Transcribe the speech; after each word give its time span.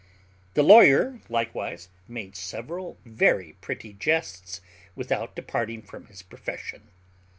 The 0.55 0.63
lawyer 0.63 1.21
likewise 1.29 1.89
made 2.07 2.35
several 2.35 2.97
very 3.05 3.53
pretty 3.61 3.93
jests 3.93 4.59
without 4.95 5.35
departing 5.35 5.83
from 5.83 6.07
his 6.07 6.23
profession. 6.23 6.87